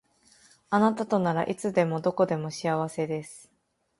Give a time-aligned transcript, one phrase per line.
[0.71, 3.51] あなたとならいつでもどこでも幸せです